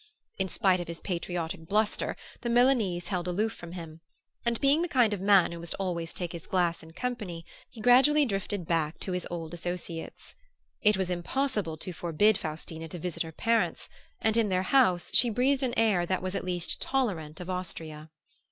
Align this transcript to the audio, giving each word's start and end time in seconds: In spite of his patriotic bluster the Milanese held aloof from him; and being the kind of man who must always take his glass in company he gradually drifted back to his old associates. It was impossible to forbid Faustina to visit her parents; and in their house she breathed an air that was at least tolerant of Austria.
In 0.39 0.49
spite 0.49 0.79
of 0.79 0.87
his 0.87 0.99
patriotic 0.99 1.67
bluster 1.67 2.15
the 2.41 2.49
Milanese 2.49 3.09
held 3.09 3.27
aloof 3.27 3.53
from 3.53 3.73
him; 3.73 4.01
and 4.43 4.59
being 4.59 4.81
the 4.81 4.87
kind 4.87 5.13
of 5.13 5.21
man 5.21 5.51
who 5.51 5.59
must 5.59 5.75
always 5.75 6.11
take 6.11 6.31
his 6.31 6.47
glass 6.47 6.81
in 6.81 6.93
company 6.93 7.45
he 7.69 7.81
gradually 7.81 8.25
drifted 8.25 8.65
back 8.65 8.97
to 9.01 9.11
his 9.11 9.27
old 9.29 9.53
associates. 9.53 10.33
It 10.81 10.97
was 10.97 11.11
impossible 11.11 11.77
to 11.77 11.93
forbid 11.93 12.35
Faustina 12.39 12.87
to 12.87 12.97
visit 12.97 13.21
her 13.21 13.31
parents; 13.31 13.89
and 14.19 14.35
in 14.37 14.49
their 14.49 14.63
house 14.63 15.11
she 15.13 15.29
breathed 15.29 15.61
an 15.61 15.75
air 15.77 16.07
that 16.07 16.23
was 16.23 16.33
at 16.33 16.43
least 16.45 16.81
tolerant 16.81 17.39
of 17.39 17.47
Austria. 17.47 18.09